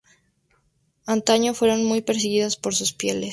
Antaño 1.15 1.51
fueron 1.53 1.85
muy 1.85 2.01
perseguidos 2.01 2.57
por 2.57 2.73
sus 2.73 2.91
pieles. 2.91 3.29